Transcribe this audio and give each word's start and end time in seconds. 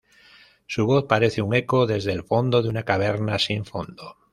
Su 0.65 0.87
voz 0.87 1.03
parece 1.05 1.43
un 1.43 1.53
eco 1.53 1.85
desde 1.85 2.11
el 2.11 2.23
fondo 2.23 2.63
de 2.63 2.69
una 2.69 2.81
caverna 2.81 3.37
sin 3.37 3.65
fondo. 3.65 4.17